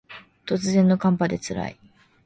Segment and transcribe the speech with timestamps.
[0.47, 1.79] 突然の寒波で辛い